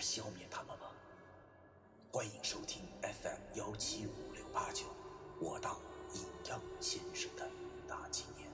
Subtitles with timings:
[0.00, 0.86] 消灭他们吗？
[2.12, 4.86] 欢迎收听 FM 幺七五六八九。
[5.40, 5.78] 我当
[6.12, 7.48] 阴阳先生的
[7.86, 8.50] 大纪念。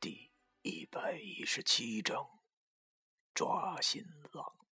[0.00, 2.28] 第一百一十七章：
[3.34, 4.02] 抓新
[4.32, 4.65] 郎。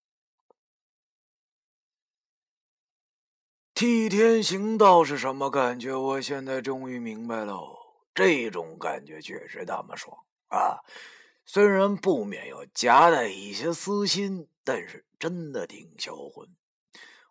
[3.75, 5.93] 替天行道是什么感觉？
[5.93, 7.77] 我现在终于明白喽，
[8.15, 10.17] 这种感觉确实那么爽。
[10.47, 10.79] 啊，
[11.45, 16.49] 虽然不免有夹带一些私心，但是真的挺销魂。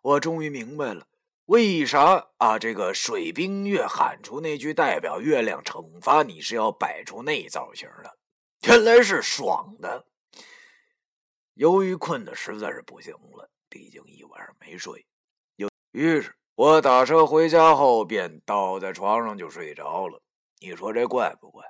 [0.01, 1.07] 我终于明白了，
[1.45, 8.17] 为啥啊这个水冰月喊出那句代表月亮惩罚你是要摆出那造型的，
[8.67, 10.05] 原来是爽的。
[11.53, 15.05] 由于困的实在是不行了，毕竟一晚上没睡，
[15.93, 20.21] 于是我打车回家后便倒在床上就睡着了。
[20.59, 21.63] 你说这怪不怪？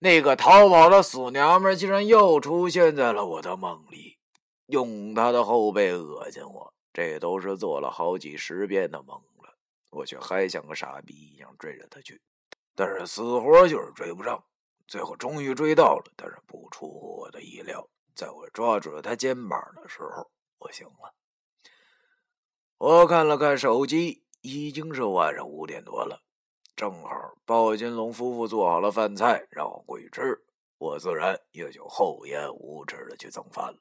[0.00, 4.18] 那个逃跑的死娘们竟然又出现在了我的梦里，
[4.66, 6.74] 用她的后背恶心我。
[6.92, 9.56] 这都是做了好几十遍的梦了，
[9.90, 12.20] 我却还像个傻逼一样追着她去，
[12.74, 14.44] 但是死活就是追不上。
[14.86, 21.14] 最后终于追到了，但是不出乎我的意料，在我抓住了她肩膀的时候，我醒了。
[22.78, 26.22] 我看了看手机，已经是晚上五点多了。
[26.76, 27.08] 正好
[27.46, 30.42] 鲍金龙夫妇做好了饭菜，让我过去吃，
[30.78, 33.78] 我自然也就厚颜无耻的去蹭饭了。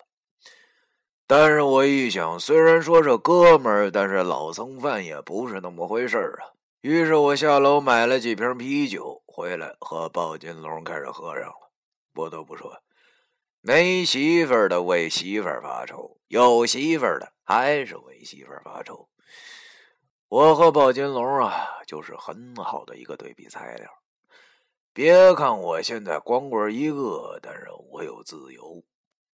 [1.25, 6.53] 但是我一想，虽然说是哥们儿，但是老蹭饭也不是那么回事儿啊。
[6.81, 11.71] 于是我下楼买了几瓶啤酒回来，和鲍金龙开始喝上了。
[12.13, 12.83] 不得不说，
[13.59, 19.09] 没媳妇儿的为媳妇儿发愁，有媳妇儿的还是为媳妇儿发愁。
[20.27, 23.89] 我和鲍金龙啊，就是很好的一个对比材料。
[24.91, 28.83] 别看我现在光棍一个，但是我有自由，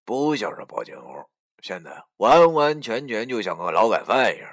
[0.05, 1.29] 不像是鲍金龙，
[1.61, 4.49] 现在完完全全就像个劳改犯一样。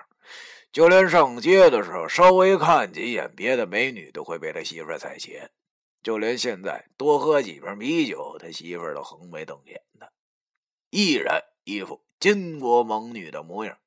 [0.73, 5.51] 就连上街的时候，稍微看几眼别的美女，都会被他媳妇踩鞋。
[6.03, 10.13] 就连现在多喝几瓶啤酒，他媳妇都横眉瞪眼的，
[10.91, 13.79] 依然一副巾帼猛女的模样。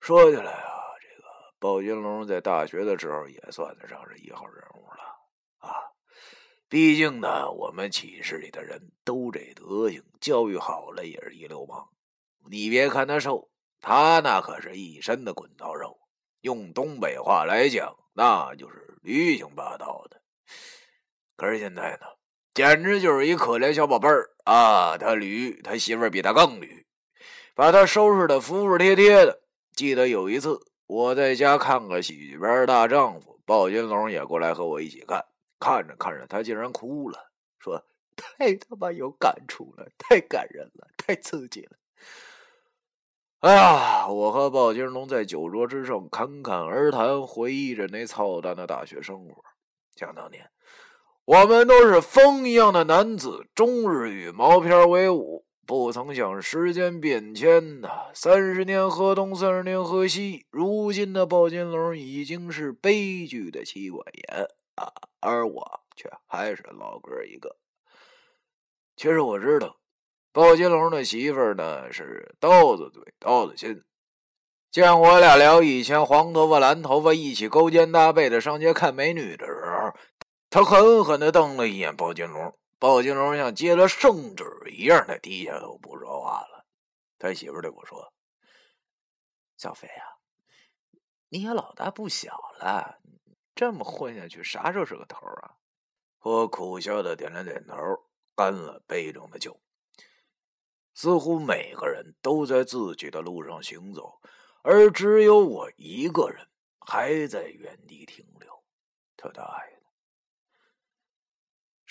[0.00, 0.72] 说起来啊。
[1.00, 5.74] 这个鲍金龙在大学的时候也算得上是一号人物了啊！
[6.68, 11.88] 毕竟呢，我们寝室里的人都这德行，教育好了也是一流氓。
[12.50, 15.98] 你别看他瘦，他那可是一身的滚刀肉。
[16.42, 20.20] 用东北话来讲，那就是驴性霸道的。
[21.36, 22.06] 可是现在呢，
[22.54, 24.96] 简直就是一可怜小宝贝儿啊！
[24.96, 26.85] 他驴，他媳妇儿比他更驴，
[27.56, 29.40] 把他收拾的服服帖帖的。
[29.74, 30.60] 记得有一次。
[30.86, 35.24] 我在家看个喜剧片大丈夫》，鲍金龙也过来和我一起看。
[35.58, 37.18] 看着看着，他竟然哭了，
[37.58, 37.82] 说
[38.14, 41.72] ：“太他妈有感触了，太感人了，太刺激了。”
[43.40, 49.42] 哎呀，我和鲍金龙在酒桌之上侃侃而谈，回忆着那操蛋的大学生活。
[49.96, 50.48] 想当年，
[51.24, 55.45] 我们都是风一样的男子，终日与毛片为伍。
[55.66, 60.46] 不曾想时间变迁呐，三十年河东，三十年河西。
[60.50, 67.56] 如今的鲍金龙已经是悲剧的妻管严啊，而我却还是老哥一个。
[68.94, 69.76] 其实我知道，
[70.32, 73.82] 鲍金龙的媳妇儿呢是刀子嘴刀子心。
[74.70, 79.92] 见我俩聊以前黄头发蓝头发一起勾肩搭背的上街看美女的时候，
[80.48, 82.56] 他狠狠的瞪了一眼鲍金龙。
[82.78, 86.66] 鲍金龙像接了圣旨一样，他低下头不说话了。
[87.18, 88.12] 他媳妇对我说
[89.56, 90.20] ：“小飞啊，
[91.28, 93.00] 你也老大不小了，
[93.54, 95.56] 这么混下去，啥时候是个头啊？”
[96.20, 97.76] 我苦笑的点了点头，
[98.34, 99.60] 干了杯中的酒。
[100.92, 104.20] 似乎每个人都在自己的路上行走，
[104.62, 106.48] 而只有我一个人
[106.80, 108.64] 还在原地停留。
[109.16, 109.75] 他大爷！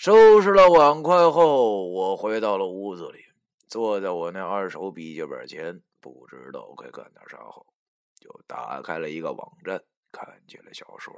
[0.06, 3.24] 收拾了碗筷后，我回到了屋子里，
[3.66, 7.66] 坐在我那二手笔记本前，不知道该干点啥好，
[8.20, 9.82] 就打开了一个网站，
[10.12, 11.12] 看起了小说。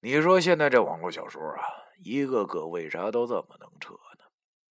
[0.00, 1.64] 你说现在这网络小说啊，
[2.04, 4.24] 一个个为啥都这么能扯呢？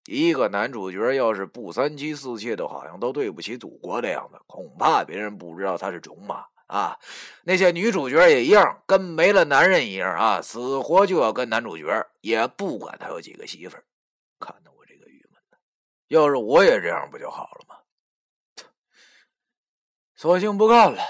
[0.06, 7.00] 一个男主角要是不三妻四妾的，好像都对不起祖国的样子，恐怕别人不知道他是种马啊。
[7.44, 13.86] 那些女主角也一样，跟没了男人一样啊，死活就要跟男主角，也不管他有几个媳妇儿。
[14.40, 15.58] 看得我这个郁闷的，
[16.08, 17.76] 要是我也这样，不就好了吗？
[20.16, 21.02] 索性不干了。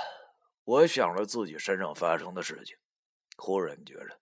[0.64, 2.76] 我想着自己身上发生的事情，
[3.38, 4.20] 忽然觉得，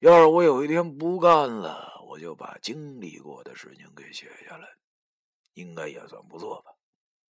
[0.00, 4.68] 要是我有一天不干了，我就把经历过的事情给写下来，
[5.54, 6.72] 应该也算不错吧。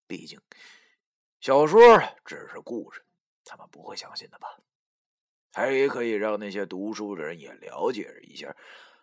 [0.07, 0.41] 毕竟，
[1.43, 1.77] 小说
[2.23, 3.05] 只是故事，
[3.43, 4.47] 他们不会相信的吧？
[5.51, 8.55] 还可以让那些读书的人也了解一下。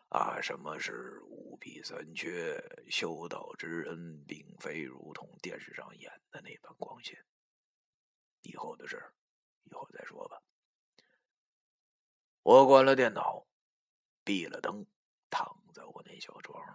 [0.09, 2.59] 啊，什么是五弊三缺？
[2.89, 7.15] 修道之人并非如同电视上演的那般光鲜。
[8.41, 9.05] 以后的事，
[9.65, 10.41] 以后再说吧。
[12.43, 13.47] 我关了电脑，
[14.25, 14.87] 闭了灯，
[15.29, 16.75] 躺在我那小床上，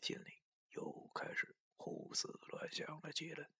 [0.00, 3.50] 心里又开始胡思乱想了起来。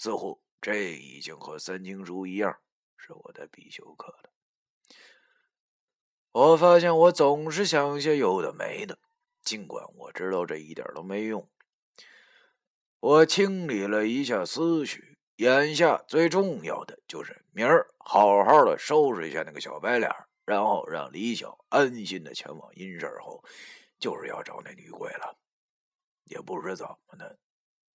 [0.00, 2.58] 似乎这已经和三经书一样，
[2.96, 4.30] 是我的必修课了。
[6.32, 8.98] 我发现我总是想些有的没的，
[9.42, 11.46] 尽管我知道这一点都没用。
[12.98, 20.10] 我清理了一下思绪，眼下最重要的就是明儿好好的收拾一下那个小白脸，
[20.46, 23.44] 然后让李晓安心的前往阴社后，
[23.98, 25.36] 就是要找那女鬼了。
[26.24, 27.38] 也不知怎么的，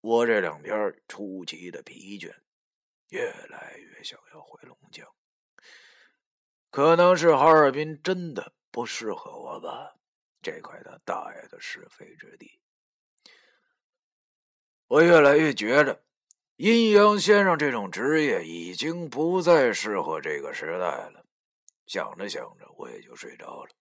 [0.05, 2.31] 我这两天出奇的疲倦，
[3.09, 5.03] 越来越想要回龙江。
[6.69, 9.95] 可能是哈尔滨真的不适合我吧，
[10.43, 12.61] 这块他大爷的是非之地。
[14.85, 16.03] 我越来越觉着，
[16.57, 21.25] 阴阳先生这种职业已经不再适合这个时代了。
[21.87, 23.71] 想着想着，我也就睡着了。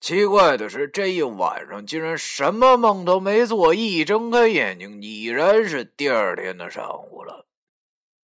[0.00, 7.46] 奇怪的是，这一晚上竟然什么梦都没做，一睁开眼睛，已然是第二天的上午了。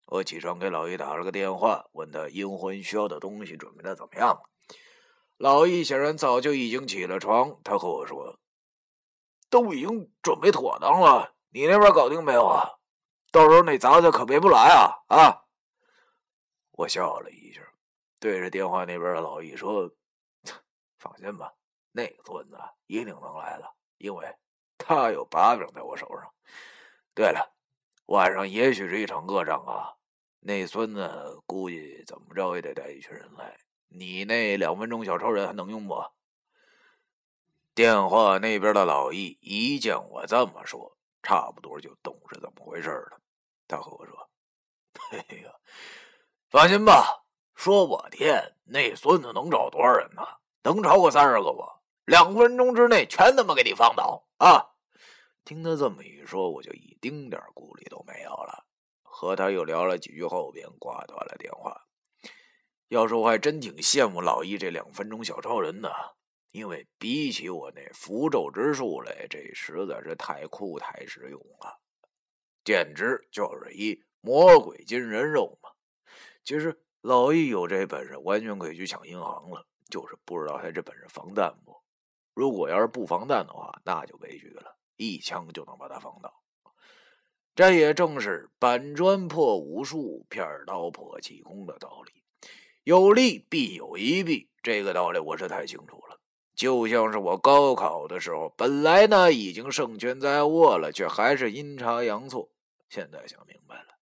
[0.07, 4.43] 我起床给老易打了个电话，问他阴魂需要的东西准备的怎么样了。
[5.37, 8.39] 老易显然早就已经起了床，他和我说
[9.51, 12.79] ：“都已经准备妥当了，你那边搞定没有啊？
[13.33, 15.43] 到时候那杂子可别不来啊！”啊！
[16.71, 17.61] 我笑了一下，
[18.21, 19.91] 对着电话那边的老易说
[20.99, 21.53] ：“放心吧，
[21.97, 22.59] 那个孙子
[22.89, 24.27] 一定能来的，因为
[24.77, 26.29] 他有把柄在我手上。
[27.15, 27.55] 对了，
[28.07, 29.95] 晚上也许是一场恶仗啊。”
[30.47, 33.57] 那孙子估计怎么着也得带一群人来，
[33.87, 36.05] 你那两分钟小超人还能用不？
[37.75, 43.21] 电话那边的老易一见我这么说，差不多就懂是怎么回事了。
[43.69, 44.29] 他和我说
[45.13, 45.55] ：“哎呀，
[46.51, 47.25] 放心吧，
[47.55, 50.23] 说我天，那孙子能找多少人呢？
[50.63, 51.63] 能超过三十个不？
[52.07, 54.71] 两分钟之内全他妈给你放倒啊！”
[55.45, 58.65] 听他这么一说，我就一丁点顾虑都没有了。
[59.03, 61.87] 和他又聊了几句后，便挂断了电话。
[62.89, 65.93] 要说我还真挺羡慕老易这两分钟小超人的，
[66.51, 71.79] 因为比起我那符咒之术来，这实在是太酷太实用了，
[72.65, 75.71] 简直就是一魔鬼金人肉嘛！
[76.43, 81.84] 其实老易有这本事，完全可以去抢银行了，就是不知道他这本事防弹不？
[82.35, 86.35] 如果要是不防弹的话，那就悲剧了，一枪就能把他防倒。
[87.55, 92.25] 这也正是板砖破武术，片刀破气功的道理。
[92.83, 96.19] 有利必有一弊，这个道理我是太清楚了。
[96.57, 102.51] 就像是我高考的时候，本来呢已经胜券在握了，却还是阴差阳错。
[102.89, 103.95] 现在想明白了，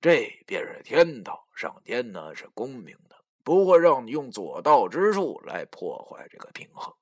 [0.00, 6.92] 这便是天道，上天呢是公平的，不会让你用左道之术来破坏这个平衡。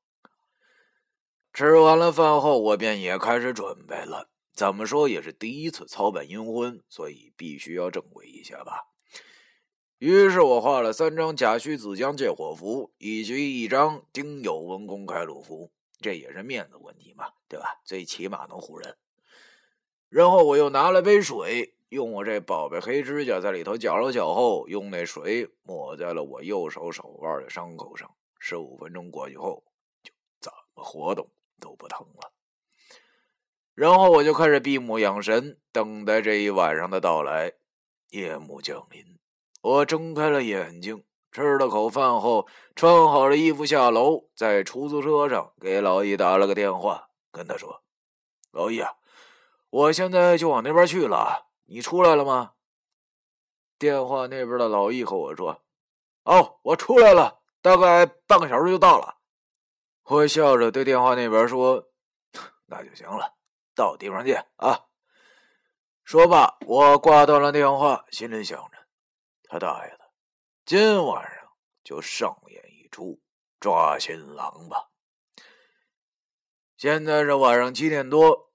[1.52, 4.28] 吃完了饭后，我便也开始准备了。
[4.52, 8.88] 怎么说也是第一次操办阴婚，所以必须要正规一些吧。
[9.98, 17.80] 于是我画了三张甲戌子江借火符，以及一张丁酉文公开路符，这也是面子问题嘛，对吧？
[17.84, 18.96] 最起码能唬人。
[20.08, 28.08] 然后我又拿了杯水，用我这宝贝黑指甲在里头搅了搅后，用那水抹在了我右手手腕的伤口上。
[28.38, 29.64] 十五分钟过去后，
[30.02, 31.28] 就怎么活动
[31.60, 32.32] 都不疼了。
[33.74, 37.52] 然后我就开始闭目养神，等待这一晚上的到来。
[38.10, 39.18] 夜幕降临，
[39.60, 47.82] 我睁开了眼睛，吃了口饭后，穿好了衣服下楼，在出租车上给老易打了个电话，跟他说
[48.50, 48.94] ：“老易啊，
[49.68, 52.52] 我现在就往那边去了，你出来了吗？”
[53.78, 55.60] 电话那边的老易和我说
[56.24, 59.17] ：“哦，我出来了，大概半个小时就到了。
[60.10, 61.90] 我笑着对电话那边说
[62.64, 63.34] ：“那就行了，
[63.74, 64.86] 到地方见啊。”
[66.02, 68.78] 说罢，我挂断了电话，心里想着
[69.50, 70.00] ：“他大爷的，
[70.64, 71.50] 今晚上
[71.84, 73.20] 就上演一出
[73.60, 74.88] 抓新郎吧。”
[76.78, 78.50] 现在是晚上七点多，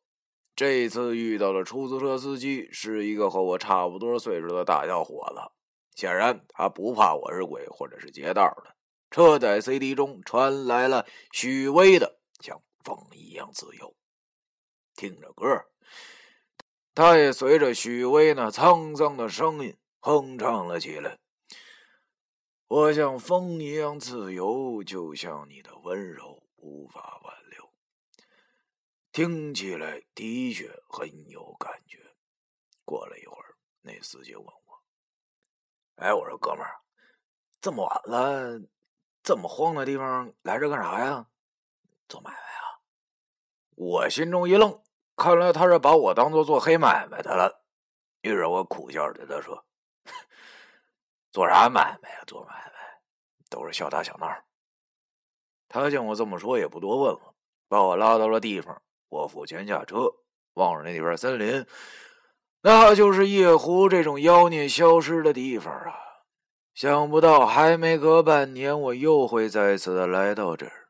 [0.56, 5.52] 这次遇到的出租车司机是一个和我差不多岁数的大小伙子，
[5.96, 8.74] 显然他不怕我是鬼或者是劫道的。
[9.14, 13.90] 车载 CD 中传来了许巍的《像风一样自由》，
[14.96, 15.68] 听着歌，
[16.96, 21.20] 他也随着许巍那沧桑的声音哼唱了起来。
[22.68, 27.72] 我像风一样自由，就像你的温柔无法挽留。
[29.12, 32.00] 听起来的确很有感觉。
[32.84, 34.84] 过了一会儿，那司机问我
[36.02, 36.82] ：“哎，我说哥们儿，
[37.62, 38.60] 这么晚了。”
[39.24, 41.26] 这么荒的地方来这干啥呀？
[42.10, 42.84] 做买卖啊！
[43.76, 44.82] 我心中一愣，
[45.16, 47.64] 看来他是把我当做做黑买卖的了。
[48.22, 49.66] 于是我苦笑着对他说
[51.32, 52.24] ：“做啥买卖呀？
[52.28, 53.02] 做买卖
[53.50, 54.30] 都是小打小闹。”
[55.70, 57.34] 他见我这么说，也不多问了，
[57.68, 58.82] 把我拉到了地方。
[59.10, 60.14] 我付钱下车，
[60.56, 61.66] 望着那边森林，
[62.62, 66.03] 那就是夜壶这种妖孽消失的地方啊。
[66.74, 70.90] 想不到还没隔半年，我又会再次的来到这儿。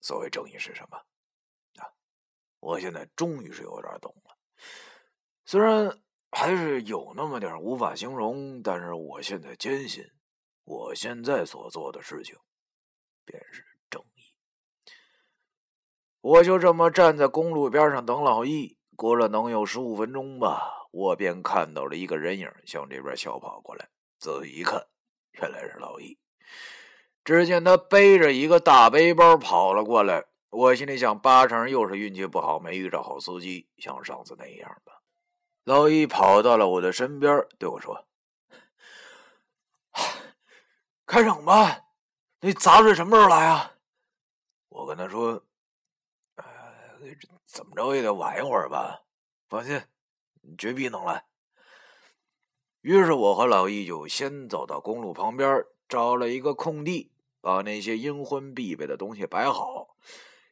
[0.00, 0.96] 所谓正义是什么？
[1.78, 1.86] 啊，
[2.58, 4.36] 我现在终于是有点懂了。
[5.44, 6.00] 虽然
[6.32, 10.04] 还是有那么点无法形容，但是我现在坚信，
[10.64, 12.36] 我现在所做的事情
[13.24, 14.34] 便是正义。
[16.20, 23.88] 我就这么站在公路边上等老易，过了能有十五分钟吧，我便看到了一个人影向这边小跑过来。
[24.22, 24.86] 仔细一看，
[25.32, 26.16] 原来是老易。
[27.24, 35.02] 只见他背着一个大背包跑了过来，我心里想，八成又是运气不好，没遇着好司机，像上次那样吧。
[35.64, 38.06] 老易跑到了我的身边，对我说
[41.04, 41.86] ：“开整吧，
[42.42, 43.74] 那杂碎什么时候来啊？”
[44.70, 45.44] 我跟他说
[46.36, 46.44] ：“呃，
[47.44, 49.02] 怎么着也得晚一会儿吧。
[49.48, 49.82] 放心，
[50.56, 51.24] 绝逼能来。”
[52.82, 59.96] 于是我和老易就先走到公路旁边，找了一个空地，把那些阴婚必备的东西摆好。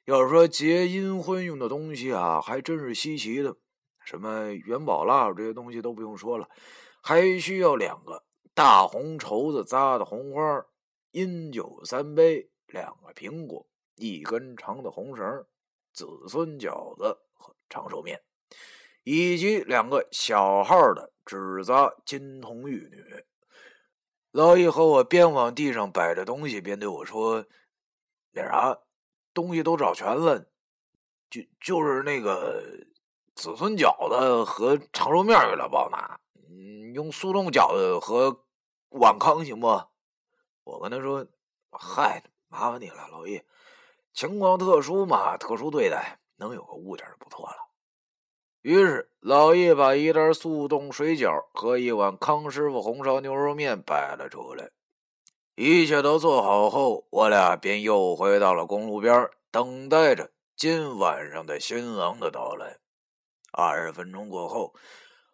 [0.04, 3.56] 要说结阴婚用的东西啊，还真是稀奇的，
[4.04, 6.48] 什么元宝蜡烛这些东西都不用说了，
[7.02, 8.22] 还需要两个
[8.54, 10.64] 大红绸子扎的红花，
[11.10, 15.44] 阴酒三杯，两个苹果，一根长的红绳，
[15.92, 18.22] 子孙饺子和长寿面，
[19.02, 21.12] 以及两个小号的。
[21.30, 23.24] 纸扎金童玉女，
[24.32, 27.46] 老易和我边往地上摆着东西，边对我说
[28.34, 28.76] ：“那啥，
[29.32, 30.44] 东西都找全了，
[31.30, 32.60] 就就是那个
[33.36, 36.18] 子孙饺子和长寿面有点不好拿，
[36.48, 38.44] 嗯，用速冻饺子和
[38.88, 39.68] 碗糠行不？”
[40.64, 41.24] 我跟他说
[41.70, 43.40] ：“嗨，麻烦你了，老易，
[44.12, 47.56] 情况特殊嘛，特殊对待，能有个物件就不错了。”
[48.62, 54.70] 于是，老易把一袋速冻水饺和一碗康师傅红烧牛肉面摆了出来。
[55.54, 62.76] 一切都做好后，我俩便又回到了公路边，等待着今晚上的新郎的到来。
[63.50, 64.74] 二十分钟过后，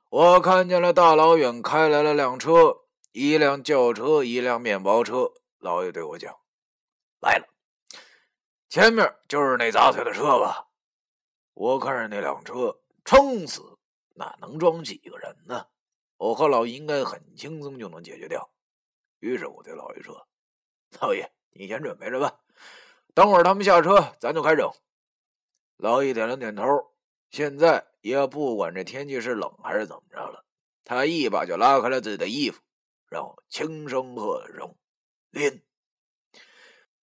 [0.09, 5.33] 我看见了大老远开来了辆车，一辆轿车，一辆面包车。
[5.59, 6.33] 老爷对我讲
[7.21, 7.47] ：“来了，
[8.68, 10.68] 前面就是那杂碎的车吧？”
[11.54, 12.78] 我看着那辆车。
[13.06, 13.62] 撑死
[14.14, 15.66] 哪能装几个人呢？
[16.18, 18.50] 我和老易应该很轻松就能解决掉。
[19.20, 20.26] 于是我对老易说
[21.00, 22.40] ：“老爷，你先准备着吧，
[23.14, 24.70] 等会儿他们下车，咱就开整。”
[25.78, 26.64] 老易点了点头。
[27.30, 30.44] 现在也不管这天气是冷还是怎么着了，
[30.84, 32.62] 他一把就拉开了自己的衣服，
[33.08, 34.75] 然后轻声喝了声
[35.30, 35.62] ：“拎。”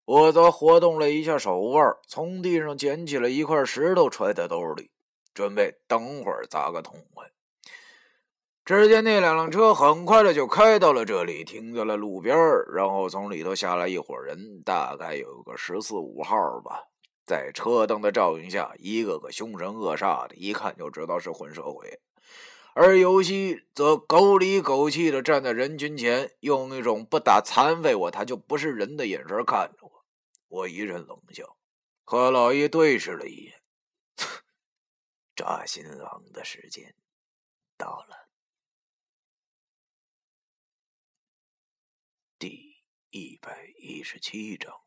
[0.06, 4.92] 我则活动了一下手腕，从地上捡起了一块石头，揣在兜里。
[5.34, 7.30] 准备等会儿砸个痛快。
[8.66, 12.38] 只见那两辆车很快的就开到了这里，停在了路边
[12.74, 16.86] 然后从里头下来一伙人，大概有个十四五号吧。
[17.26, 22.00] 在车灯的照应下，一个个凶神恶煞的，一看就知道是混社会。
[22.74, 29.92] 而尤西则狗里狗气的站在人群前，用一种不打残废我他就不是人的眼神看着我。
[30.48, 31.56] 我一阵冷笑，
[32.04, 33.54] 和老易对视了一眼。
[35.36, 36.96] 抓新郎的时间
[37.78, 38.30] 到了。
[42.38, 44.83] 第一百一十七章。